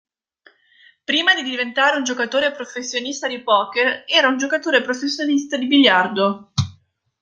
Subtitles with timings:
[1.03, 6.53] Prima di diventare un giocatore professionista di poker era un giocatore professionista di biliardo.